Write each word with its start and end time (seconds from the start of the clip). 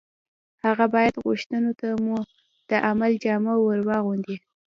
هغه 0.65 0.85
باید 0.93 1.15
غوښتنو 1.25 1.71
ته 1.79 1.87
مو 2.03 2.17
د 2.69 2.71
عمل 2.89 3.11
جامه 3.23 3.53
ور 3.59 3.79
واغوندي 3.87 4.37